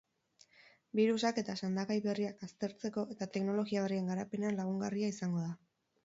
Birusak 0.99 1.39
eta 1.41 1.55
sendagai 1.65 1.97
berriak 2.05 2.41
aztertzeko 2.47 3.03
eta 3.15 3.27
teknologia 3.35 3.83
berrien 3.83 4.09
garapenean 4.13 4.57
lagungarria 4.61 5.11
izango 5.17 5.43
da. 5.43 5.51